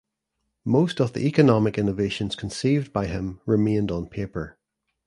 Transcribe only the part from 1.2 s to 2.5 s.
economic innovations